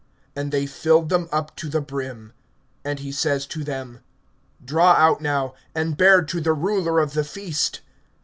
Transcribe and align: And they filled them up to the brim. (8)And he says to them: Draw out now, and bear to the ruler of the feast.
And 0.35 0.51
they 0.51 0.65
filled 0.65 1.09
them 1.09 1.29
up 1.31 1.55
to 1.57 1.69
the 1.69 1.79
brim. 1.79 2.33
(8)And 2.85 2.97
he 2.97 3.11
says 3.11 3.45
to 3.45 3.63
them: 3.63 3.99
Draw 4.65 4.93
out 4.93 5.21
now, 5.21 5.53
and 5.75 5.95
bear 5.95 6.23
to 6.23 6.41
the 6.41 6.53
ruler 6.53 6.99
of 6.99 7.13
the 7.13 7.23
feast. 7.23 7.81